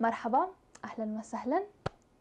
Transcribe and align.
مرحبا 0.00 0.48
أهلا 0.84 1.18
وسهلا. 1.18 1.62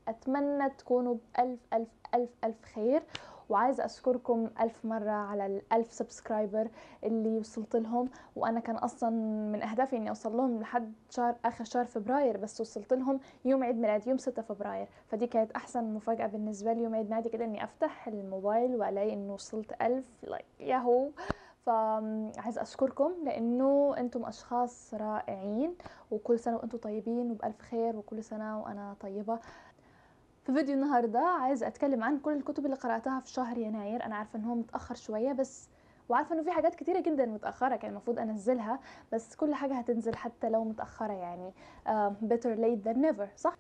أتمنى 0.08 0.70
تكونوا 0.70 1.16
بألف 1.16 1.60
ألف 1.74 1.90
ألف 2.16 2.30
ألف 2.44 2.66
خير. 2.76 3.04
وعايزة 3.50 3.86
أشكركم 3.86 4.50
ألف 4.62 4.86
مرة 4.86 5.12
على 5.12 5.46
الألف 5.46 5.94
subscriber 5.94 6.68
اللي 7.04 7.40
وصلت 7.40 7.76
لهم. 7.76 8.10
وأنا 8.36 8.60
كان 8.60 8.76
أصلا 8.76 9.10
من 9.52 9.64
أهدافي 9.64 9.98
إني 9.98 10.10
أوصل 10.10 10.38
لهم 10.38 10.62
لحد 10.62 10.94
شهر 11.10 11.36
آخر 11.46 11.64
شهر 11.64 11.86
فبراير 11.86 12.38
بس 12.38 12.62
وصلت 12.62 12.94
لهم 12.94 13.20
يوم 13.46 13.64
عيد 13.64 13.76
ميلادي 13.76 14.10
يوم 14.10 14.18
6 14.18 14.42
فبراير. 14.42 14.88
فدي 15.08 15.28
كانت 15.28 15.52
أحسن 15.52 15.84
مفاجأة 15.94 16.28
بالنسبة 16.28 16.74
لي 16.74 16.84
يوم 16.84 16.96
عيد 16.96 17.10
ميلادي 17.10 17.30
كده 17.30 17.46
إني 17.46 17.64
أفتح 17.64 18.08
الموبايل 18.08 18.76
وألاقي 18.76 19.14
إنه 19.14 19.34
وصلت 19.34 19.82
ألف 19.82 20.06
like. 20.24 20.46
ياهو! 20.60 21.10
فعايزة 21.66 22.62
أشكركم 22.62 23.12
لأنه 23.24 23.96
أنتم 23.98 24.26
أشخاص 24.26 24.94
رائعين 24.94 25.76
وكل 26.12 26.40
سنة 26.40 26.56
وأنتم 26.56 26.78
طيبين 26.78 27.32
وبألف 27.32 27.62
خير 27.62 27.96
وكل 27.96 28.24
سنة 28.24 28.62
وأنا 28.62 28.96
طيبة. 29.00 29.40
في 30.44 30.54
فيديو 30.54 30.76
النهارده 30.76 31.20
عايزة 31.20 31.68
أتكلم 31.68 32.04
عن 32.04 32.20
كل 32.20 32.34
الكتب 32.34 32.66
اللي 32.66 32.76
قرأتها 32.76 33.20
في 33.20 33.30
شهر 33.30 33.58
يناير. 33.58 34.06
أنا 34.06 34.16
عارفة 34.16 34.40
ان 34.40 34.46
هو 34.46 34.56
متأخر 34.56 34.96
شوية 34.96 35.32
بس 35.34 35.70
وعارفة 36.10 36.36
إنه 36.36 36.44
في 36.44 36.52
حاجات 36.52 36.76
كتيرة 36.76 37.00
جدا 37.00 37.26
متأخرة 37.26 37.76
كان 37.76 37.92
المفروض 37.92 38.20
أنزلها 38.20 38.80
بس 39.14 39.36
كل 39.36 39.56
حاجة 39.56 39.74
هتنزل 39.74 40.16
حتى 40.16 40.50
لو 40.50 40.64
متأخرة 40.64 41.14
يعني 41.14 41.54
uh, 41.88 42.12
better 42.34 42.58
late 42.58 42.88
than 42.88 42.98
never 42.98 43.28
صح؟ 43.38 43.56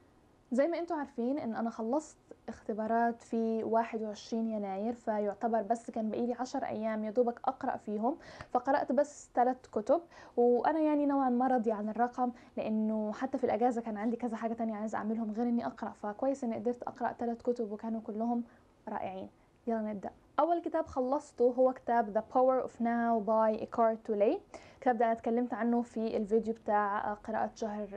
زي 0.55 0.67
ما 0.67 0.79
أنتم 0.79 0.95
عارفين 0.95 1.39
ان 1.39 1.55
أنا 1.55 1.69
خلصت 1.69 2.17
اختبارات 2.49 3.21
في 3.21 3.63
21 3.63 4.47
يناير 4.47 4.93
فيعتبر 4.93 5.61
بس 5.61 5.91
كان 5.91 6.09
بقيلي 6.09 6.33
10 6.33 6.65
أيام 6.65 7.03
يا 7.03 7.11
دوبك 7.11 7.39
أقرأ 7.45 7.77
فيهم. 7.77 8.17
فقرأت 8.51 8.91
بس 8.91 9.29
ثلاث 9.35 9.57
كتب 9.71 10.01
وأنا 10.37 10.79
يعني 10.79 11.05
نوعا 11.05 11.29
ما 11.29 11.47
راضية 11.47 11.73
عن 11.73 11.89
الرقم 11.89 12.31
لأنه 12.57 13.11
حتى 13.13 13.37
في 13.37 13.43
الأجازة 13.43 13.81
كان 13.81 13.97
عندي 13.97 14.17
كذا 14.17 14.35
حاجة 14.37 14.53
تانية 14.53 14.75
عايزة 14.75 14.97
أعملهم 14.97 15.31
غير 15.31 15.47
إني 15.47 15.65
أقرأ. 15.65 15.89
فكويس 15.89 16.43
إني 16.43 16.55
قدرت 16.55 16.83
أقرأ 16.83 17.13
ثلاث 17.19 17.41
كتب 17.41 17.71
وكانوا 17.71 18.01
كلهم 18.01 18.43
رائعين. 18.87 19.29
يلا 19.67 19.81
نبدأ. 19.81 20.09
أول 20.39 20.61
كتاب 20.61 20.85
خلصته 20.85 21.53
هو 21.57 21.73
كتاب 21.73 22.17
The 22.17 22.21
Power 22.35 22.67
of 22.67 22.81
Now 22.81 23.27
by 23.27 23.65
Eckhart 23.65 24.11
Tolle. 24.11 24.39
الكتاب 24.75 24.97
ده 24.97 25.05
أنا 25.05 25.11
اتكلمت 25.11 25.53
عنه 25.53 25.81
في 25.81 26.17
الفيديو 26.17 26.53
بتاع 26.53 27.13
قراءة 27.13 27.51
شهر 27.55 27.87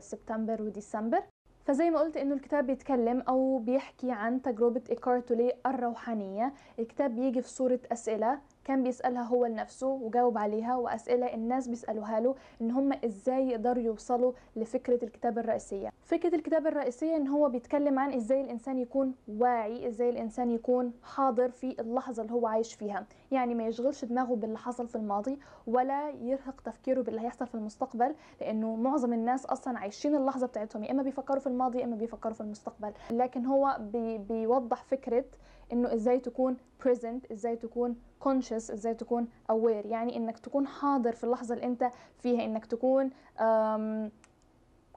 سبتمبر 0.00 0.62
وديسمبر. 0.62 1.22
فزي 1.64 1.90
ما 1.90 2.00
قلت 2.00 2.16
إنه 2.16 2.34
الكتاب 2.34 2.66
بيتكلم 2.66 3.20
أو 3.28 3.58
بيحكي 3.58 4.10
عن 4.10 4.42
تجربة 4.42 4.82
إيكارتولي 4.90 5.52
الروحانية. 5.66 6.52
الكتاب 6.78 7.14
بيجي 7.16 7.42
في 7.42 7.48
صورة 7.48 7.80
أسئلة. 7.92 8.38
كان 8.64 8.82
بيسألها 8.82 9.22
هو 9.22 9.46
لنفسه 9.46 9.86
وجاوب 9.86 10.38
عليها 10.38 10.76
وأسئلة 10.76 11.34
الناس 11.34 11.68
بيسألوها 11.68 12.20
له 12.20 12.34
إن 12.60 12.70
هم 12.70 12.92
إزاي 13.04 13.48
يقدروا 13.48 13.82
يوصلوا 13.82 14.32
لفكرة 14.56 15.04
الكتاب 15.04 15.38
الرئيسية. 15.38 15.92
فكرة 16.02 16.34
الكتاب 16.34 16.66
الرئيسية 16.66 17.16
إن 17.16 17.28
هو 17.28 17.48
بيتكلم 17.48 17.98
عن 17.98 18.12
إزاي 18.12 18.40
الإنسان 18.40 18.78
يكون 18.78 19.14
واعي 19.28 19.88
إزاي 19.88 20.10
الإنسان 20.10 20.50
يكون 20.50 20.92
حاضر 21.02 21.48
في 21.50 21.80
اللحظة 21.80 22.22
اللي 22.22 22.32
هو 22.32 22.46
عايش 22.46 22.74
فيها. 22.74 23.06
يعني 23.30 23.54
ما 23.54 23.66
يشغلش 23.66 24.04
دماغه 24.04 24.34
باللي 24.34 24.58
حصل 24.58 24.88
في 24.88 24.94
الماضي 24.96 25.38
ولا 25.66 26.10
يرهق 26.10 26.60
تفكيره 26.60 27.02
باللي 27.02 27.20
هيحصل 27.20 27.46
في 27.46 27.54
المستقبل 27.54 28.14
لأنه 28.40 28.76
معظم 28.76 29.12
الناس 29.12 29.46
أصلا 29.46 29.78
عايشين 29.78 30.14
اللحظة 30.16 30.46
بتاعتهم 30.46 30.84
يا 30.84 30.90
إما 30.90 31.02
بيفكروا 31.02 31.40
في 31.40 31.46
الماضي 31.46 31.78
يا 31.78 31.84
إما 31.84 31.96
بيفكروا 31.96 32.34
في 32.34 32.40
المستقبل. 32.40 32.92
لكن 33.10 33.46
هو 33.46 33.76
بي 33.80 34.18
بيوضح 34.18 34.82
فكرة 34.84 35.24
إنه 35.72 35.94
إزاي 35.94 36.18
تكون 36.20 36.56
present 36.84 37.32
إزاي 37.32 37.56
تكون 37.56 37.96
conscious 38.24 38.52
إزاي 38.52 38.94
تكون 38.94 39.28
aware. 39.52 39.86
يعني 39.86 40.16
إنك 40.16 40.38
تكون 40.38 40.66
حاضر 40.66 41.12
في 41.12 41.24
اللحظة 41.24 41.54
اللي 41.54 41.66
أنت 41.66 41.90
فيها 42.18 42.44
إنك 42.44 42.66
تكون 42.66 43.10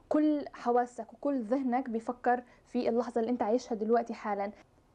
كل 0.08 0.44
حواسك 0.52 1.12
وكل 1.12 1.42
ذهنك 1.42 1.90
بيفكر 1.90 2.42
في 2.66 2.88
اللحظة 2.88 3.20
اللي 3.20 3.30
أنت 3.30 3.42
عايشها 3.42 3.74
دلوقتي 3.74 4.14
حالا. 4.14 4.50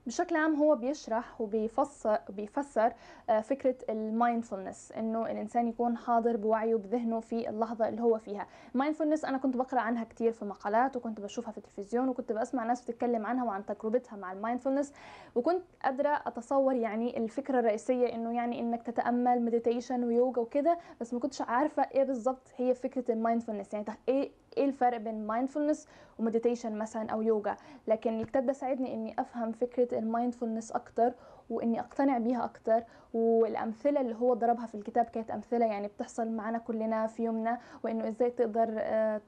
بشكل 0.05 0.35
عام 0.35 0.55
هو 0.55 0.75
بيشرح 0.75 1.41
وبيفسر 1.41 2.17
بيفسر 2.29 2.93
فكرة 3.41 3.75
ال 3.89 3.98
mindfulness 3.98 4.91
إنه 4.91 5.31
الإنسان 5.31 5.67
يكون 5.67 5.97
حاضر 5.97 6.37
بوعيه 6.37 6.75
بذهنه 6.75 7.19
في 7.19 7.49
اللحظة 7.49 7.87
اللي 7.89 8.01
هو 8.01 8.17
فيها. 8.17 8.47
ال 8.75 8.79
mindfulness 8.79 9.25
أنا 9.25 9.37
كنت 9.37 9.57
بقرأ 9.57 9.79
عنها 9.79 10.03
كتير 10.03 10.31
في 10.31 10.45
مقالات 10.45 10.95
وكنت 10.97 11.21
بشوفها 11.21 11.51
في 11.51 11.57
التلفزيون 11.57 12.09
وكنت 12.09 12.31
بسمع 12.31 12.63
ناس 12.63 12.81
بتتكلم 12.81 13.25
عنها 13.25 13.43
وعن 13.45 13.65
تجربتها 13.65 14.15
مع 14.15 14.31
ال 14.33 14.38
mindfulness 14.38 14.93
وكنت 15.35 15.63
قادرة 15.83 16.21
أتصور 16.27 16.75
يعني 16.75 17.17
الفكرة 17.17 17.59
الرئيسية 17.59 18.15
إنه 18.15 18.35
يعني 18.35 18.59
إنك 18.59 18.83
تتأمل 18.83 19.41
meditation 19.41 20.03
ويوجا 20.03 20.41
وكده 20.41 20.77
بس 21.01 21.13
ما 21.13 21.19
كنتش 21.19 21.41
عارفة 21.41 21.83
إيه 21.83 22.03
بالظبط 22.03 22.47
هي 22.57 22.73
فكرة 22.75 23.11
ال 23.11 23.16
mindfulness. 23.16 23.73
يعني 23.73 23.85
إيه 24.09 24.31
إيه 24.57 24.65
الفرق 24.65 24.97
بين 24.97 25.27
mindfulness 25.27 25.87
و 26.19 26.25
meditation 26.25 26.77
مثلا 26.77 27.09
أو 27.11 27.21
يوجا 27.21 27.55
لكن 27.87 28.19
الكتاب 28.19 28.45
ده 28.45 28.53
ساعدني 28.53 28.93
إني 28.93 29.15
أفهم 29.19 29.51
فكرة 29.51 29.99
ال 29.99 30.05
mindfulness 30.05 30.71
أكتر 30.71 31.13
وإني 31.49 31.79
أقتنع 31.79 32.17
بيها 32.17 32.45
أكتر. 32.45 32.83
والأمثلة 33.13 34.01
اللي 34.01 34.15
هو 34.15 34.33
ضربها 34.33 34.65
في 34.65 34.75
الكتاب 34.75 35.05
كانت 35.05 35.31
أمثلة 35.31 35.65
يعني 35.65 35.87
بتحصل 35.87 36.27
معنا 36.31 36.57
كلنا 36.57 37.07
في 37.07 37.23
يومنا 37.23 37.59
وإنه 37.83 38.07
إزاي 38.07 38.29
تقدر 38.31 38.81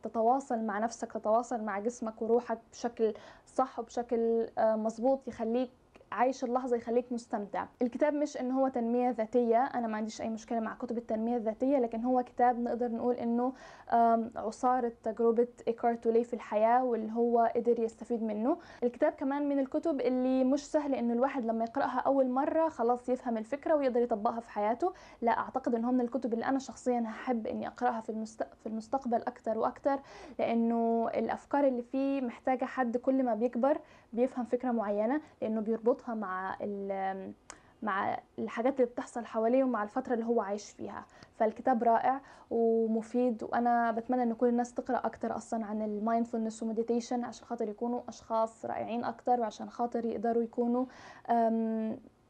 تتواصل 0.03 0.59
مع 0.63 0.79
نفسك 0.79 1.11
تتواصل 1.11 1.61
مع 1.63 1.79
جسمك 1.79 2.21
وروحك 2.21 2.57
بشكل 2.71 3.13
صح 3.45 3.79
وبشكل 3.79 4.47
مظبوط 4.57 5.27
يخليك 5.27 5.69
عايش 6.15 6.43
اللحظة 6.43 6.75
يخليك 6.77 7.11
مستمتع. 7.11 7.65
الكتاب 7.81 8.13
مش 8.13 8.37
إن 8.37 8.51
هو 8.51 8.67
تنمية 8.67 9.09
ذاتية 9.09 9.63
أنا 9.63 9.87
ما 9.87 9.97
عنديش 9.97 10.21
أي 10.21 10.29
مشكلة 10.29 10.59
مع 10.59 10.75
كتب 10.75 10.97
التنمية 10.97 11.35
الذاتية 11.37 11.77
لكن 11.77 12.03
هو 12.03 12.23
كتاب 12.23 12.59
نقدر 12.59 12.91
نقول 12.91 13.15
إنه 13.15 13.53
عصارة 14.35 14.91
تجربة 15.03 15.47
إيكارتولي 15.67 16.23
في 16.23 16.33
الحياة 16.33 16.83
واللي 16.83 17.13
هو 17.13 17.51
قدر 17.55 17.79
يستفيد 17.79 18.23
منه. 18.23 18.57
الكتاب 18.83 19.11
كمان 19.11 19.49
من 19.49 19.59
الكتب 19.59 20.01
اللي 20.01 20.43
مش 20.43 20.65
سهل 20.71 20.95
ان 20.95 21.11
الواحد 21.11 21.45
لما 21.45 21.65
يقرأها 21.65 21.99
أول 21.99 22.29
مرة 22.29 22.69
خلاص 22.69 23.09
يفهم 23.09 23.37
الفكرة 23.37 23.75
ويقدر 23.75 24.01
يطبقها 24.01 24.39
في 24.39 24.49
حياته. 24.49 24.93
لا 25.21 25.31
أعتقد 25.31 25.75
ان 25.75 25.85
هو 25.85 25.91
من 25.91 26.01
الكتب 26.01 26.33
اللي 26.33 26.45
أنا 26.45 26.59
شخصيا 26.59 27.03
هحب 27.07 27.47
إني 27.47 27.67
أقرأها 27.67 28.01
في, 28.01 28.09
المست... 28.09 28.43
في 28.43 28.65
المستقبل 28.67 29.21
أكتر 29.21 29.57
وأكتر 29.57 29.99
لأنه 30.39 31.09
الأفكار 31.15 31.67
اللي 31.67 31.81
فيه 31.81 32.21
محتاجة 32.21 32.65
حد 32.65 32.97
كل 32.97 33.23
ما 33.23 33.33
بيكبر 33.35 33.77
بيفهم 34.13 34.45
فكرة 34.45 34.71
معينة 34.71 35.21
لأنه 35.41 35.61
بيربطها 35.61 36.04
مع 36.13 36.57
مع 37.81 38.19
الحاجات 38.39 38.75
اللي 38.79 38.91
بتحصل 38.91 39.25
حواليه 39.25 39.63
ومع 39.63 39.83
الفترة 39.83 40.13
اللي 40.13 40.25
هو 40.25 40.41
عايش 40.41 40.71
فيها. 40.71 41.05
فالكتاب 41.35 41.83
رائع 41.83 42.21
ومفيد 42.51 43.43
وأنا 43.43 43.91
بتمنى 43.91 44.23
إن 44.23 44.33
كل 44.33 44.47
الناس 44.47 44.73
تقرأ 44.73 44.97
أكتر 44.97 45.35
أصلا 45.35 45.65
عن 45.65 45.81
ال 45.81 45.88
mindfulness 45.88 46.63
و 46.63 46.69
meditation 46.69 47.23
عشان 47.23 47.45
خاطر 47.45 47.69
يكونوا 47.69 48.01
أشخاص 48.09 48.65
رائعين 48.65 49.03
أكتر 49.03 49.39
وعشان 49.39 49.69
خاطر 49.69 50.05
يقدروا 50.05 50.43
يكونوا 50.43 50.85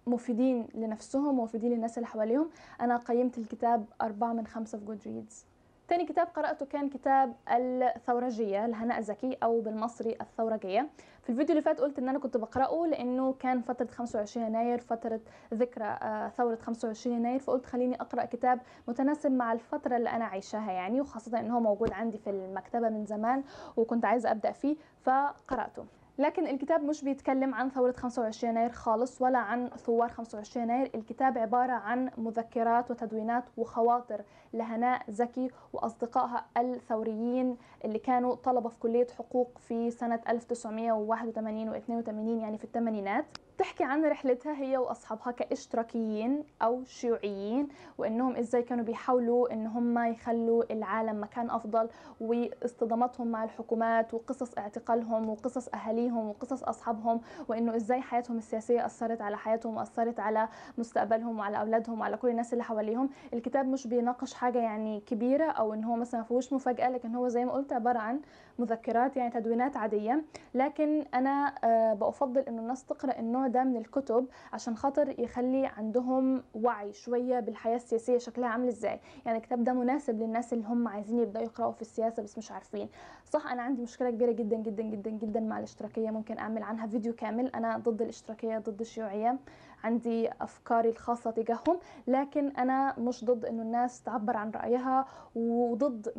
مفيدين 0.07 0.67
لنفسهم 0.73 1.39
ومفيدين 1.39 1.71
للناس 1.71 1.97
اللي 1.97 2.07
حواليهم. 2.07 2.49
أنا 2.81 2.97
قيمت 2.97 3.37
الكتاب 3.37 3.85
أربعة 4.01 4.33
من 4.33 4.47
خمسة 4.47 4.77
في 4.77 4.85
Goodreads 4.85 5.45
تاني 5.87 6.05
كتاب 6.05 6.27
قرأته 6.27 6.65
كان 6.65 6.89
كتاب 6.89 7.35
الثورجية 7.49 8.67
لهناء 8.67 9.01
زكي 9.01 9.37
أو 9.43 9.61
بالمصري 9.61 10.17
الثورجية. 10.21 10.89
في 11.23 11.29
الفيديو 11.29 11.49
اللي 11.49 11.61
فات 11.61 11.79
قلت 11.81 11.99
إن 11.99 12.09
أنا 12.09 12.19
كنت 12.19 12.37
بقرأه 12.37 12.87
لأنه 12.87 13.33
كان 13.33 13.61
فترة 13.61 13.87
25 13.87 14.47
يناير 14.47 14.79
فترة 14.79 15.19
ذكرى 15.53 15.97
ثورة 16.37 16.55
25 16.55 17.15
يناير 17.15 17.39
فقلت 17.39 17.65
خليني 17.65 17.95
أقرأ 18.01 18.25
كتاب 18.25 18.59
متناسب 18.87 19.31
مع 19.31 19.53
الفترة 19.53 19.97
اللي 19.97 20.09
أنا 20.09 20.25
عايشاها 20.25 20.71
يعني 20.71 21.01
وخاصة 21.01 21.39
إن 21.39 21.51
هو 21.51 21.59
موجود 21.59 21.91
عندي 21.91 22.17
في 22.17 22.29
المكتبة 22.29 22.89
من 22.89 23.05
زمان 23.05 23.43
وكنت 23.77 24.05
عايزة 24.05 24.31
أبدأ 24.31 24.51
فيه 24.51 24.75
فقرأته. 25.03 25.85
لكن 26.17 26.47
الكتاب 26.47 26.83
مش 26.83 27.03
بيتكلم 27.03 27.55
عن 27.55 27.69
ثورة 27.69 27.91
25 27.91 28.53
يناير 28.53 28.71
خالص 28.71 29.21
ولا 29.21 29.37
عن 29.37 29.69
ثوار 29.69 30.09
25 30.09 30.63
يناير. 30.69 30.91
الكتاب 30.95 31.37
عبارة 31.37 31.71
عن 31.71 32.11
مذكرات 32.17 32.91
وتدوينات 32.91 33.43
وخواطر 33.57 34.21
لهناء 34.53 35.03
زكي 35.09 35.51
وأصدقائها 35.73 36.45
الثوريين 36.57 37.57
اللي 37.85 37.99
كانوا 37.99 38.35
طلبة 38.35 38.69
في 38.69 38.79
كلية 38.79 39.07
حقوق 39.17 39.57
في 39.57 39.91
سنة 39.91 40.19
1981 40.29 41.69
و 41.69 41.73
82 41.73 42.39
يعني 42.39 42.57
في 42.57 42.63
الثمانينات. 42.63 43.25
تحكي 43.57 43.83
عن 43.83 44.05
رحلتها 44.05 44.53
هي 44.53 44.77
وأصحابها 44.77 45.31
كإشتراكيين 45.31 46.43
أو 46.61 46.83
شيوعيين 46.83 47.67
وإنهم 47.97 48.35
إزاي 48.35 48.63
كانوا 48.63 48.85
بيحاولوا 48.85 49.53
إن 49.53 49.67
هم 49.67 49.99
يخلوا 50.05 50.73
العالم 50.73 51.21
مكان 51.23 51.49
أفضل 51.49 51.89
واصطداماتهم 52.21 53.27
مع 53.27 53.43
الحكومات 53.43 54.13
وقصص 54.13 54.57
اعتقالهم 54.57 55.29
وقصص 55.29 55.67
أهاليهم 55.67 56.29
وقصص 56.29 56.63
أصحابهم 56.63 57.21
وإنه 57.47 57.75
إزاي 57.75 58.01
حياتهم 58.01 58.37
السياسية 58.37 58.85
أثرت 58.85 59.21
على 59.21 59.37
حياتهم 59.37 59.77
وأثرت 59.77 60.19
على 60.19 60.47
مستقبلهم 60.77 61.39
وعلى 61.39 61.59
أولادهم 61.61 61.99
وعلى 61.99 62.17
كل 62.17 62.29
الناس 62.29 62.53
اللي 62.53 62.63
حواليهم. 62.63 63.09
الكتاب 63.33 63.67
مش 63.67 63.87
بيناقش 63.87 64.33
حاجة 64.33 64.59
يعني 64.59 64.99
كبيرة 64.99 65.45
أو 65.51 65.73
إن 65.73 65.83
هو 65.83 65.95
مثلا 65.95 66.19
ما 66.19 66.25
فيهوش 66.27 66.53
مفاجأة 66.53 66.89
لكن 66.89 67.15
هو 67.15 67.27
زي 67.27 67.45
ما 67.45 67.51
قلت 67.51 67.73
عبارة 67.73 67.99
عن 67.99 68.19
مذكرات 68.59 69.17
يعني 69.17 69.31
تدوينات 69.31 69.77
عادية. 69.77 70.23
لكن 70.53 71.05
أنا 71.13 71.55
آه، 71.63 71.93
بفضل 71.93 72.41
إنه 72.41 72.61
الناس 72.61 72.85
تقرأ 72.85 73.19
النوع 73.19 73.44
ده 73.47 73.63
من 73.63 73.77
الكتب 73.77 74.27
عشان 74.53 74.75
خاطر 74.77 75.19
يخلي 75.19 75.65
عندهم 75.65 76.43
وعي 76.53 76.93
شوية 76.93 77.39
بالحياة 77.39 77.75
السياسية 77.75 78.17
شكلها 78.17 78.49
عامل 78.49 78.67
إزاي. 78.67 78.99
يعني 79.25 79.37
الكتاب 79.37 79.63
ده 79.63 79.73
مناسب 79.73 80.19
للناس 80.21 80.53
اللي 80.53 80.65
هم 80.67 80.87
عايزين 80.87 81.19
يبدأوا 81.19 81.45
يقرأوا 81.45 81.71
في 81.71 81.81
السياسة 81.81 82.23
بس 82.23 82.37
مش 82.37 82.51
عارفين. 82.51 82.89
صح 83.25 83.51
أنا 83.51 83.61
عندي 83.61 83.81
مشكلة 83.81 84.09
كبيرة 84.09 84.31
جدا 84.31 84.57
جدا 84.57 84.83
جدا 84.83 85.09
جدا 85.09 85.39
مع 85.39 85.57
الاشتراكية 85.57 86.11
ممكن 86.11 86.37
أعمل 86.37 86.63
عنها 86.63 86.87
فيديو 86.87 87.13
كامل. 87.13 87.47
أنا 87.47 87.77
ضد 87.77 88.01
الاشتراكية 88.01 88.57
ضد 88.57 88.79
الشيوعية. 88.79 89.39
عندي 89.85 90.29
أفكاري 90.41 90.89
الخاصة 90.89 91.31
تجاههم 91.31 91.79
لكن 92.07 92.47
أنا 92.49 92.99
مش 92.99 93.25
ضد 93.25 93.45
إنه 93.45 93.61
الناس 93.61 94.03
تعبر 94.03 94.37
عن 94.37 94.51
رأيها 94.51 95.05
وضد 95.35 96.09
100% 96.09 96.17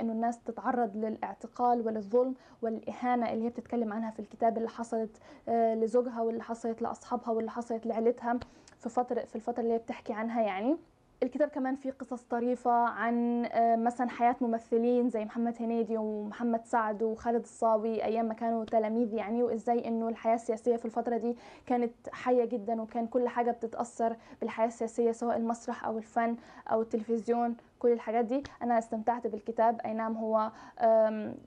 إنه 0.00 0.12
الناس 0.12 0.42
تتعرض 0.42 0.96
للاعتقال 0.96 1.86
وللظلم 1.86 2.34
والإهانة 2.62 3.32
اللي 3.32 3.44
هي 3.44 3.48
بتتكلم 3.48 3.92
عنها 3.92 4.10
في 4.10 4.18
الكتاب 4.20 4.56
اللي 4.58 4.68
حصلت 4.68 5.16
آه، 5.48 5.74
لزوجها 5.74 6.20
واللي 6.20 6.42
حصلت 6.42 6.82
لأصحابها 6.82 7.30
واللي 7.30 7.50
حصلت 7.50 7.86
لعيلتها 7.86 8.38
في 8.78 8.88
فتره 8.88 9.20
في 9.20 9.36
الفترة 9.36 9.60
اللي 9.62 9.72
هي 9.74 9.78
بتحكي 9.78 10.12
عنها 10.12 10.42
يعني. 10.42 10.76
الكتاب 11.22 11.48
كمان 11.48 11.76
فيه 11.76 11.90
قصص 11.90 12.22
طريفة 12.22 12.70
عن 12.70 13.44
آه، 13.44 13.76
مثلا 13.76 14.08
حياة 14.10 14.36
ممثلين 14.40 15.10
زي 15.10 15.24
محمد 15.24 15.54
هنيدي 15.62 15.96
ومحمد 15.96 16.64
سعد 16.64 17.02
وخالد 17.02 17.42
الصاوي 17.42 18.04
أيام 18.04 18.24
ما 18.24 18.34
كانوا 18.34 18.64
تلاميذ 18.64 19.14
يعني 19.14 19.42
وإزاي 19.42 19.88
إنه 19.88 20.08
الحياة 20.08 20.34
السياسية 20.34 20.76
في 20.76 20.84
الفترة 20.84 21.16
دي 21.16 21.36
كانت 21.66 21.92
حية 22.12 22.44
جدا 22.44 22.82
وكان 22.82 23.06
كل 23.06 23.28
حاجة 23.28 23.50
بتتأثر 23.50 24.16
بالحياة 24.40 24.66
السياسية 24.66 25.12
سواء 25.12 25.36
المسرح 25.36 25.84
أو 25.84 25.98
الفن 25.98 26.36
أو 26.72 26.82
التلفزيون. 26.82 27.56
كل 27.78 27.92
الحاجات 27.92 28.24
دي. 28.24 28.42
أنا 28.62 28.78
استمتعت 28.78 29.26
بالكتاب. 29.26 29.80
أي 29.80 29.92
نعم 29.92 30.16
هو 30.16 30.50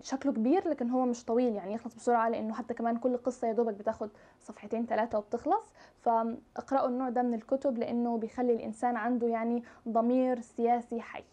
شكله 0.02 0.34
كبير 0.34 0.70
لكن 0.70 0.90
هو 0.90 1.06
مش 1.06 1.26
طويل 1.26 1.56
يعني 1.56 1.74
يخلص 1.74 1.96
بسرعة 1.96 2.30
لأنه 2.30 2.54
حتى 2.54 2.74
كمان 2.74 2.98
كل 2.98 3.18
قصة 3.18 3.48
يا 3.48 3.54
دوبك 3.54 3.74
بتاخد 3.74 4.10
صفحتين 4.40 4.86
ثلاثة 4.86 5.18
وبتخلص. 5.18 5.74
فاقرأوا 6.02 6.88
النوع 6.88 7.10
ده 7.10 7.22
من 7.22 7.34
الكتب 7.34 7.78
لأنه 7.78 8.18
بيخلي 8.18 8.54
الإنسان 8.54 8.96
عنده 8.96 9.28
يعني 9.28 9.64
ضمير 9.90 10.40
سياسي 10.42 11.02
حي. 11.02 11.24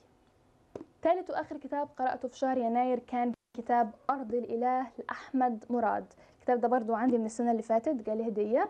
ثالث 1.03 1.31
وآخر 1.31 1.57
كتاب 1.57 1.89
قرأته 1.99 2.29
في 2.29 2.39
شهر 2.39 2.59
يناير 2.59 2.99
كان 2.99 3.33
كتاب 3.57 3.91
أرض 4.11 4.35
الإله 4.35 4.87
لأحمد 4.99 5.65
مراد. 5.71 6.05
الكتاب 6.49 6.61
ده 6.61 6.69
برضو 6.69 6.95
عندي 6.95 7.19
من 7.19 7.27
السنة 7.27 7.51
اللي 7.51 7.63
فاتت 7.63 7.89
جالي 8.07 8.29
هدية. 8.29 8.69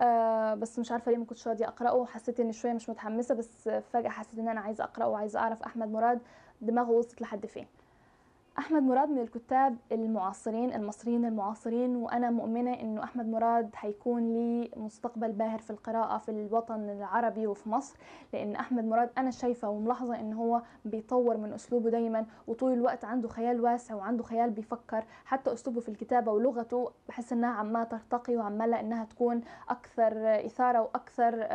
آه 0.00 0.54
بس 0.54 0.78
مش 0.78 0.92
عارفة 0.92 1.10
ليه 1.12 1.18
ما 1.18 1.24
كنتش 1.24 1.48
راضية 1.48 1.68
أقرأه. 1.68 2.04
حسيت 2.06 2.40
إني 2.40 2.52
شوية 2.52 2.72
مش 2.72 2.88
متحمسة 2.88 3.34
بس 3.34 3.68
فجأة 3.92 4.08
حسيت 4.10 4.38
إن 4.38 4.48
أنا 4.48 4.60
عايزة 4.60 4.84
أقرأه 4.84 5.08
وعايزة 5.08 5.38
أعرف 5.38 5.62
أحمد 5.62 5.88
مراد 5.88 6.18
دماغه 6.60 6.90
وصلت 6.90 7.20
لحد 7.22 7.46
فين. 7.46 7.66
أحمد 8.58 8.82
مراد 8.82 9.08
من 9.10 9.18
الكتاب 9.18 9.76
المعاصرين 9.92 10.72
المصريين 10.72 11.24
المعاصرين 11.24 11.96
وأنا 11.96 12.30
مؤمنة 12.30 12.72
إنه 12.72 13.04
أحمد 13.04 13.28
مراد 13.28 13.70
هيكون 13.76 14.32
لي 14.34 14.70
مستقبل 14.76 15.32
باهر 15.32 15.58
في 15.58 15.70
القراءة 15.70 16.18
في 16.18 16.30
الوطن 16.30 16.90
العربي 16.90 17.46
وفي 17.46 17.68
مصر 17.68 17.96
لأن 18.32 18.56
أحمد 18.56 18.84
مراد 18.84 19.10
أنا 19.18 19.30
شايفة 19.30 19.68
وملاحظة 19.68 20.20
ان 20.20 20.32
هو 20.32 20.62
بيطور 20.84 21.36
من 21.36 21.52
أسلوبه 21.52 21.90
دايما 21.90 22.26
وطول 22.46 22.72
الوقت 22.72 23.04
عنده 23.04 23.28
خيال 23.28 23.60
واسع 23.60 23.94
وعنده 23.94 24.24
خيال 24.24 24.50
بيفكر 24.50 25.04
حتى 25.24 25.52
أسلوبه 25.52 25.80
في 25.80 25.88
الكتابة 25.88 26.32
ولغته 26.32 26.90
بحس 27.08 27.32
إنها 27.32 27.50
عماله 27.50 27.84
ترتقي 27.84 28.36
وعماله 28.36 28.80
إنها 28.80 29.04
تكون 29.04 29.40
أكثر 29.68 30.12
إثارة 30.46 30.80
وأكثر 30.80 31.46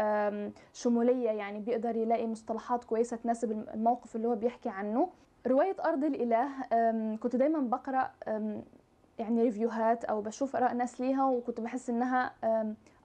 شمولية 0.73 1.29
يعني 1.29 1.59
بيقدر 1.59 1.95
يلاقي 1.95 2.27
مصطلحات 2.27 2.83
كويسة 2.83 3.17
تناسب 3.17 3.51
الموقف 3.51 4.15
اللي 4.15 4.27
هو 4.27 4.35
بيحكي 4.35 4.69
عنه. 4.69 5.09
رواية 5.49 5.75
أرض 5.85 6.03
الإله 6.03 6.47
كنت 7.15 7.35
دايما 7.35 7.59
بقرأ 7.59 8.11
يعني 9.19 9.41
review 9.41 9.89
هات 9.89 10.05
أو 10.05 10.21
بشوف 10.21 10.55
آراء 10.55 10.73
ناس 10.73 11.01
ليها 11.01 11.25
وكنت 11.25 11.61
بحس 11.61 11.89
إنها 11.89 12.33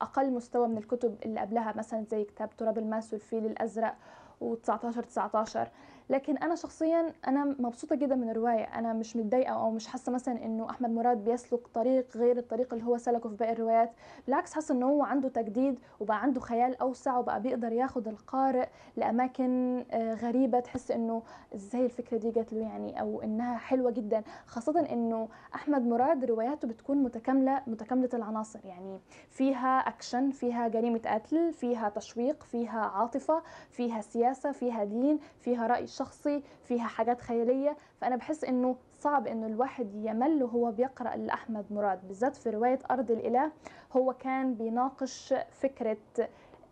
أقل 0.00 0.30
مستوى 0.32 0.68
من 0.68 0.78
الكتب 0.78 1.16
اللي 1.24 1.40
قبلها 1.40 1.72
مثلا 1.76 2.04
زي 2.10 2.24
كتاب 2.24 2.56
تراب 2.56 2.78
الماس 2.78 3.12
والفيل 3.12 3.46
الأزرق 3.46 3.94
و19 4.40 5.00
19 5.00 5.68
لكن 6.10 6.36
أنا 6.36 6.54
شخصيا 6.54 7.12
أنا 7.28 7.44
مبسوطة 7.44 7.96
جدا 7.96 8.14
من 8.16 8.30
الرواية. 8.30 8.64
أنا 8.64 8.92
مش 8.92 9.16
متضايقة 9.16 9.52
أو 9.52 9.70
مش 9.70 9.86
حاسة 9.86 10.12
مثلا 10.12 10.44
إنه 10.44 10.70
أحمد 10.70 10.90
مراد 10.90 11.24
بيسلك 11.24 11.66
طريق 11.74 12.16
غير 12.16 12.38
الطريق 12.38 12.72
اللي 12.74 12.84
هو 12.86 12.98
سلكه 12.98 13.28
في 13.28 13.36
باقي 13.36 13.52
الروايات. 13.52 13.92
بالعكس 14.26 14.52
حاسة 14.52 14.74
إنه 14.74 14.86
هو 14.86 15.02
عنده 15.02 15.28
تجديد 15.28 15.78
وبقى 16.00 16.22
عنده 16.22 16.40
خيال 16.40 16.80
أوسع 16.80 17.18
وبقى 17.18 17.42
بيقدر 17.42 17.72
ياخد 17.72 18.08
القارئ 18.08 18.66
لأماكن 18.96 19.84
آه، 19.90 20.14
غريبة 20.14 20.60
تحس 20.60 20.90
إنه 20.90 21.22
إزاي 21.54 21.84
الفكرة 21.84 22.16
دي 22.18 22.30
جات 22.30 22.52
له 22.52 22.60
يعني 22.60 23.00
أو 23.00 23.22
إنها 23.22 23.56
حلوة 23.56 23.90
جدا. 23.90 24.22
خاصة 24.46 24.80
إنه 24.92 25.28
أحمد 25.54 25.82
مراد 25.86 26.24
رواياته 26.24 26.68
بتكون 26.68 27.02
متكاملة 27.02 27.62
متكاملة 27.66 28.08
العناصر. 28.14 28.60
يعني 28.64 28.98
فيها 29.30 29.78
أكشن 29.78 30.30
فيها 30.30 30.68
جريمة 30.68 31.00
قتل 31.06 31.52
فيها 31.52 31.88
تشويق 31.88 32.42
فيها 32.42 32.80
عاطفة 32.80 33.42
فيها 33.70 34.00
سياسة 34.00 34.52
فيها 34.52 34.84
دين 34.84 35.18
فيها 35.40 35.66
رأي 35.66 35.86
شخصي 35.96 36.42
فيها 36.64 36.86
حاجات 36.86 37.20
خيالية. 37.20 37.76
فأنا 38.00 38.16
بحس 38.16 38.44
إنه 38.44 38.76
صعب 38.98 39.26
إنه 39.26 39.46
الواحد 39.46 39.94
يمل 39.94 40.42
وهو 40.42 40.70
بيقرأ 40.70 41.16
لأحمد 41.16 41.64
مراد 41.70 42.08
بالذات 42.08 42.36
في 42.36 42.50
رواية 42.50 42.78
أرض 42.90 43.10
الإله. 43.10 43.52
هو 43.96 44.12
كان 44.12 44.54
بيناقش 44.54 45.34
فكرة 45.50 45.96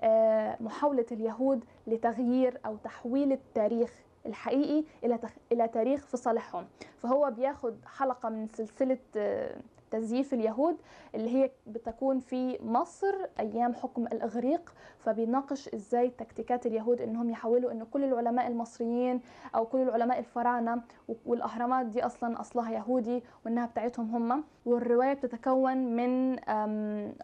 آه، 0.00 0.56
محاولة 0.60 1.06
اليهود 1.12 1.64
لتغيير 1.86 2.60
أو 2.66 2.76
تحويل 2.76 3.32
التاريخ 3.32 4.02
الحقيقي 4.26 4.84
إلى 5.04 5.18
إلى 5.52 5.68
تاريخ 5.68 6.06
في 6.06 6.16
صالحهم. 6.16 6.66
فهو 7.02 7.30
بياخد 7.30 7.76
حلقة 7.86 8.28
من 8.28 8.48
سلسلة 8.48 8.98
آه، 9.16 9.56
تزييف 9.92 10.34
اليهود 10.34 10.76
اللي 11.14 11.30
هي 11.36 11.50
بتكون 11.66 12.18
في 12.20 12.58
مصر 12.62 13.14
أيام 13.40 13.74
حكم 13.74 14.06
الإغريق 14.06 14.74
فبيناقش 14.98 15.68
إزاي 15.74 16.10
تكتيكات 16.10 16.66
اليهود 16.66 17.00
إنهم 17.00 17.30
يحولوا 17.30 17.72
انه 17.72 17.84
كل 17.84 18.04
العلماء 18.04 18.46
المصريين 18.46 19.20
أو 19.54 19.66
كل 19.66 19.78
العلماء 19.78 20.18
الفراعنة 20.18 20.82
والأهرامات 21.26 21.86
دي 21.86 22.06
أصلا 22.06 22.40
أصلها 22.40 22.70
يهودي 22.70 23.22
وإنها 23.46 23.66
بتاعتهم 23.66 24.14
هم. 24.32 24.44
والرواية 24.66 25.12
بتتكون 25.12 25.76
من 25.96 26.38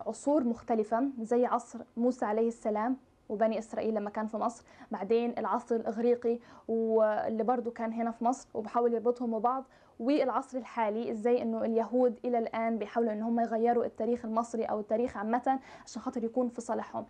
عصور 0.06 0.44
مختلفة 0.44 1.09
زي 1.21 1.47
عصر 1.47 1.79
موسى 1.97 2.25
عليه 2.25 2.49
السلام 2.49 2.97
وبني 3.29 3.59
إسرائيل 3.59 3.94
لما 3.94 4.11
كان 4.11 4.26
في 4.26 4.37
مصر 4.37 4.64
بعدين 4.91 5.35
العصر 5.38 5.76
الإغريقي 5.76 6.38
واللي 6.69 7.43
برضه 7.43 7.71
كان 7.71 7.93
هنا 7.93 8.11
في 8.11 8.25
مصر 8.25 8.49
وبحاول 8.55 8.94
يربطهم 8.94 9.38
ببعض 9.38 9.64
والعصر 10.00 10.59
الحالي 10.59 11.11
إزاي 11.11 11.43
إنه 11.43 11.65
اليهود 11.65 12.19
إلى 12.25 12.39
الآن 12.39 12.79
بيحاولوا 12.79 13.12
إن 13.12 13.23
هم 13.23 13.41
يغيروا 13.41 13.85
التاريخ 13.85 14.25
المصري 14.25 14.65
أو 14.65 14.81
التاريخ 14.81 15.17
عامة 15.17 15.59
عشان 15.87 16.03
خاطر 16.03 16.25
يكون 16.25 16.49
في 16.49 16.61
صالحهم. 16.61 17.05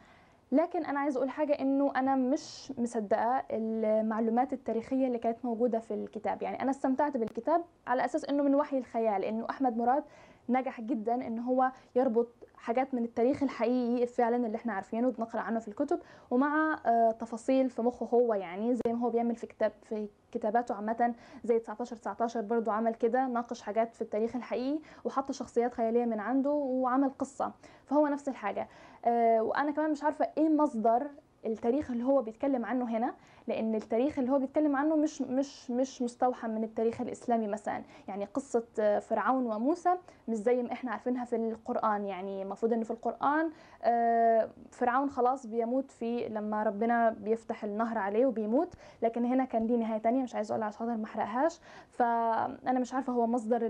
لكن 0.52 0.84
أنا 0.84 1.00
عايز 1.00 1.16
أقول 1.16 1.30
حاجة 1.30 1.52
إنه 1.52 1.92
أنا 1.96 2.14
مش 2.16 2.72
مصدقة 2.78 3.44
المعلومات 3.50 4.52
التاريخية 4.52 5.06
اللي 5.06 5.18
كانت 5.18 5.44
موجودة 5.44 5.78
في 5.78 5.94
الكتاب. 5.94 6.42
يعني 6.42 6.62
أنا 6.62 6.70
استمتعت 6.70 7.16
بالكتاب 7.16 7.64
على 7.86 8.04
أساس 8.04 8.24
إنه 8.24 8.42
من 8.42 8.54
وحي 8.54 8.78
الخيال 8.78 9.24
إنه 9.24 9.46
أحمد 9.50 9.76
مراد 9.76 10.04
نجح 10.48 10.80
جدا 10.80 11.14
إن 11.14 11.38
هو 11.38 11.72
يربط 11.96 12.28
حاجات 12.56 12.94
من 12.94 13.04
التاريخ 13.04 13.42
الحقيقي 13.42 14.06
فعلا 14.06 14.46
اللي 14.46 14.56
إحنا 14.56 14.72
عارفينه 14.72 15.08
وبنقرأ 15.08 15.40
عنه 15.40 15.58
في 15.58 15.68
الكتب 15.68 16.00
ومع 16.30 16.80
آه، 16.86 17.10
تفاصيل 17.10 17.70
في 17.70 17.82
مخه 17.82 18.06
هو 18.06 18.34
يعني 18.34 18.74
زي 18.74 18.92
ما 18.92 18.98
هو 18.98 19.10
بيعمل 19.10 19.36
في 19.36 19.46
كتاب 19.46 19.72
في 19.82 20.08
كتاباته 20.32 20.74
عامة 20.74 21.14
زي 21.44 21.58
19 21.58 21.96
19 21.96 22.40
برضه 22.40 22.72
عمل 22.72 22.94
كده 22.94 23.26
ناقش 23.26 23.62
حاجات 23.62 23.94
في 23.94 24.02
التاريخ 24.02 24.36
الحقيقي 24.36 24.78
وحط 25.04 25.32
شخصيات 25.32 25.74
خيالية 25.74 26.04
من 26.04 26.20
عنده 26.20 26.50
وعمل 26.50 27.10
قصة 27.18 27.52
فهو 27.86 28.06
نفس 28.06 28.28
الحاجة. 28.28 28.68
آه، 29.04 29.42
وأنا 29.42 29.70
كمان 29.70 29.90
مش 29.90 30.02
عارفة 30.04 30.28
إيه 30.38 30.48
مصدر 30.48 31.06
التاريخ 31.46 31.90
اللي 31.90 32.04
هو 32.04 32.22
بيتكلم 32.22 32.64
عنه 32.64 32.96
هنا. 32.96 33.14
لأن 33.48 33.74
التاريخ 33.74 34.18
اللي 34.18 34.32
هو 34.32 34.38
بيتكلم 34.38 34.76
عنه 34.76 34.96
مش 34.96 35.22
مش 35.22 35.70
مش 35.70 36.02
مستوحى 36.02 36.48
من 36.48 36.64
التاريخ 36.64 37.00
الإسلامي 37.00 37.46
مثلا. 37.48 37.82
يعني 38.08 38.24
قصة 38.24 38.64
فرعون 39.00 39.46
وموسى 39.46 39.94
مش 40.28 40.36
زي 40.36 40.62
ما 40.62 40.72
إحنا 40.72 40.90
عارفينها 40.90 41.24
في 41.24 41.36
القرآن. 41.36 42.04
يعني 42.04 42.42
المفروض 42.42 42.72
ان 42.72 42.82
في 42.84 42.90
القرآن 42.90 43.50
آه، 43.82 44.48
فرعون 44.70 45.10
خلاص 45.10 45.46
بيموت 45.46 45.90
في 45.90 46.28
لما 46.28 46.62
ربنا 46.62 47.10
بيفتح 47.10 47.64
النهر 47.64 47.98
عليه 47.98 48.26
وبيموت. 48.26 48.74
لكن 49.02 49.24
هنا 49.24 49.44
كان 49.44 49.66
دي 49.66 49.76
نهاية 49.76 49.98
تانية 49.98 50.22
مش 50.22 50.34
عايزه 50.34 50.52
أقول 50.52 50.62
عشان 50.64 50.78
خاطر 50.78 50.96
ما 50.96 51.04
أحرقهاش. 51.04 51.60
فانا 51.90 52.78
مش 52.80 52.94
عارفة 52.94 53.12
هو 53.12 53.26
مصدر 53.26 53.60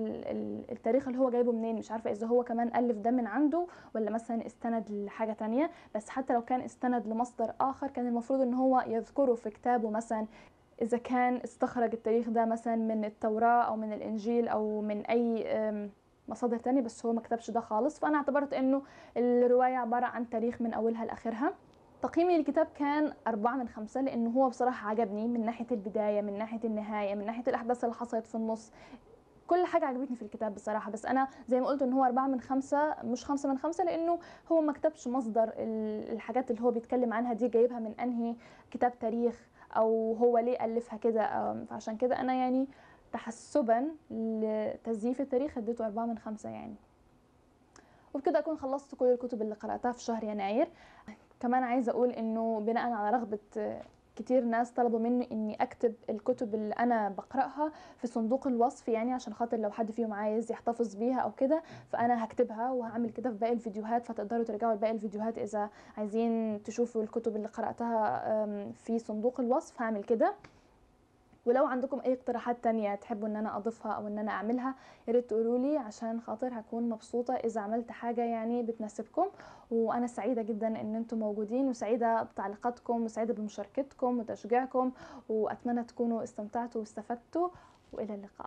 التاريخ 0.72 1.08
اللي 1.08 1.18
هو 1.18 1.30
جايبه 1.30 1.52
منين. 1.52 1.76
مش 1.76 1.90
عارفة 1.92 2.10
إذا 2.10 2.26
هو 2.26 2.44
كمان 2.44 2.70
ألف 2.76 2.96
ده 2.96 3.10
من 3.10 3.26
عنده 3.26 3.66
ولا 3.94 4.10
مثلا 4.10 4.46
استند 4.46 4.90
لحاجة 4.90 5.32
تانية. 5.32 5.70
بس 5.94 6.08
حتى 6.08 6.32
لو 6.32 6.42
كان 6.42 6.60
استند 6.60 7.06
لمصدر 7.06 7.52
آخر 7.60 7.86
كان 7.86 8.06
المفروض 8.06 8.40
إن 8.40 8.54
هو 8.54 8.84
يذكره 8.86 9.34
في 9.34 9.46
كتابه 9.68 9.90
مثلا 9.90 10.26
إذا 10.82 10.98
كان 10.98 11.36
استخرج 11.44 11.92
التاريخ 11.94 12.28
ده 12.28 12.44
مثلا 12.44 12.76
من 12.76 13.04
التوراة 13.04 13.62
أو 13.62 13.76
من 13.76 13.92
الإنجيل 13.92 14.48
أو 14.48 14.80
من 14.80 15.06
أي 15.06 15.46
مصادر 16.28 16.58
تانية 16.58 16.80
بس 16.80 17.06
هو 17.06 17.12
ما 17.12 17.20
كتبش 17.20 17.50
ده 17.50 17.60
خالص. 17.60 17.98
فأنا 17.98 18.16
اعتبرت 18.16 18.52
إنه 18.52 18.82
الرواية 19.16 19.76
عبارة 19.76 20.06
عن 20.06 20.30
تاريخ 20.30 20.60
من 20.62 20.72
أولها 20.74 21.04
لآخرها. 21.04 21.52
تقييمي 22.02 22.38
للكتاب 22.38 22.66
كان 22.74 23.12
أربعة 23.26 23.56
من 23.56 23.68
خمسة 23.68 24.00
لأنه 24.00 24.30
هو 24.30 24.48
بصراحة 24.48 24.88
عجبني 24.90 25.28
من 25.28 25.44
ناحية 25.44 25.66
البداية 25.70 26.20
من 26.20 26.38
ناحية 26.38 26.60
النهاية 26.64 27.14
من 27.14 27.26
ناحية 27.26 27.44
الأحداث 27.48 27.84
اللي 27.84 27.94
حصلت 27.94 28.26
في 28.26 28.34
النص. 28.34 28.72
كل 29.46 29.66
حاجة 29.66 29.84
عجبتني 29.84 30.16
في 30.16 30.22
الكتاب 30.22 30.54
بصراحة 30.54 30.90
بس 30.90 31.06
أنا 31.06 31.28
زي 31.48 31.60
ما 31.60 31.66
قلت 31.66 31.82
إن 31.82 31.92
هو 31.92 32.04
أربعة 32.04 32.26
من 32.26 32.40
خمسة 32.40 32.94
مش 33.04 33.24
خمسة 33.24 33.48
من 33.48 33.58
خمسة 33.58 33.84
لأنه 33.84 34.18
هو 34.52 34.60
ما 34.60 34.72
كتبش 34.72 35.08
مصدر 35.08 35.42
ال- 35.44 36.12
الحاجات 36.12 36.50
اللي 36.50 36.62
هو 36.62 36.70
بيتكلم 36.70 37.12
عنها 37.12 37.32
دي 37.32 37.48
جايبها 37.48 37.78
من 37.78 37.94
أنهي 38.00 38.36
كتاب 38.70 38.98
تاريخ. 38.98 39.48
أو 39.76 40.14
هو 40.14 40.38
ليه 40.38 40.64
ألفها 40.64 40.98
كده 40.98 41.54
فعشان 41.64 41.96
كده 41.96 42.20
أنا 42.20 42.34
يعني 42.34 42.68
تحسبا 43.12 43.88
لتزييف 44.10 45.20
التاريخ 45.20 45.58
اديته 45.58 45.86
أربعة 45.86 46.06
من 46.06 46.18
خمسة 46.18 46.48
يعني. 46.50 46.74
وبكده 48.14 48.38
أكون 48.38 48.58
خلصت 48.58 48.94
كل 48.94 49.04
الكتب 49.06 49.42
اللي 49.42 49.54
قرأتها 49.54 49.92
في 49.92 50.02
شهر 50.02 50.24
يناير. 50.24 50.68
كمان 51.40 51.62
عايزة 51.62 51.92
أقول 51.92 52.10
إنه 52.10 52.60
بناء 52.60 52.92
على 52.92 53.16
رغبة 53.16 53.38
آه، 53.56 53.82
كتير 54.18 54.44
ناس 54.44 54.70
طلبوا 54.70 54.98
مني 54.98 55.28
إني 55.32 55.54
أكتب 55.62 55.94
الكتب 56.10 56.54
اللي 56.54 56.74
أنا 56.74 57.08
بقرأها 57.08 57.72
في 57.96 58.06
صندوق 58.06 58.46
الوصف 58.46 58.88
يعني 58.88 59.12
عشان 59.12 59.34
خاطر 59.34 59.56
لو 59.56 59.70
حد 59.70 59.90
فيهم 59.90 60.12
عايز 60.12 60.52
يحتفظ 60.52 60.94
بيها 60.94 61.20
أو 61.20 61.32
كده 61.32 61.62
فأنا 61.92 62.24
هكتبها 62.24 62.70
وهعمل 62.70 63.10
كده 63.10 63.30
في 63.30 63.36
باقي 63.36 63.52
الفيديوهات 63.52 64.04
فتقدروا 64.06 64.44
ترجعوا 64.44 64.74
لباقي 64.74 64.92
الفيديوهات 64.92 65.38
إذا 65.38 65.70
عايزين 65.96 66.62
تشوفوا 66.62 67.02
الكتب 67.02 67.36
اللي 67.36 67.48
قرأتها 67.48 68.72
في 68.72 68.98
صندوق 68.98 69.40
الوصف 69.40 69.82
هعمل 69.82 70.04
كده. 70.04 70.34
ولو 71.48 71.66
عندكم 71.66 72.00
أي 72.00 72.12
اقتراحات 72.12 72.64
تانية 72.64 72.94
تحبوا 72.94 73.28
إن 73.28 73.36
أنا 73.36 73.56
أضيفها 73.56 73.92
أو 73.92 74.06
إن 74.06 74.18
أنا 74.18 74.30
أعملها 74.32 74.74
يا 75.08 75.12
ريت 75.12 75.30
تقولوا 75.30 75.58
لي 75.58 75.76
عشان 75.76 76.20
خاطر 76.20 76.50
هكون 76.52 76.88
مبسوطة 76.88 77.34
إذا 77.34 77.60
عملت 77.60 77.90
حاجة 77.90 78.24
يعني 78.24 78.62
بتناسبكم. 78.62 79.26
وأنا 79.70 80.06
سعيدة 80.06 80.42
جدا 80.42 80.66
إن 80.80 80.94
أنتم 80.94 81.18
موجودين 81.18 81.68
وسعيدة 81.68 82.22
بتعليقاتكم 82.22 83.04
وسعيدة 83.04 83.34
بمشاركتكم 83.34 84.18
وتشجيعكم 84.18 84.92
وأتمنى 85.28 85.84
تكونوا 85.84 86.22
استمتعتوا 86.22 86.80
واستفدتوا 86.80 87.48
وإلى 87.92 88.14
اللقاء. 88.14 88.46